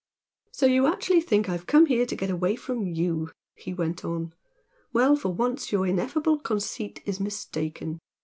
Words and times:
"So 0.51 0.65
you 0.65 0.87
actually 0.87 1.21
think 1.21 1.47
I 1.47 1.51
have 1.51 1.67
come 1.67 1.85
here 1.85 2.07
to 2.07 2.15
get 2.15 2.31
away 2.31 2.55
from 2.55 2.87
YOU?" 2.87 3.29
he 3.53 3.71
went 3.71 4.03
on 4.03 4.33
"Well 4.91 5.15
for 5.15 5.29
once 5.29 5.71
your 5.71 5.85
ineffable 5.85 6.39
conceit 6.39 7.03
is 7.05 7.19
mistaken. 7.19 7.99